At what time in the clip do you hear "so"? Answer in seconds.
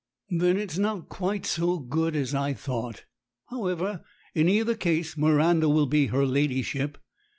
1.45-1.77